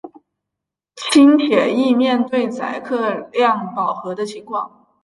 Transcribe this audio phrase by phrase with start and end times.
[0.95, 4.87] 轻铁亦面对载客量饱和的情况。